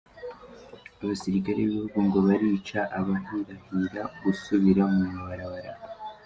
[1.01, 5.71] Abasirikare b'igihugu ngo barica abahirahira gusubira mu mabarabara.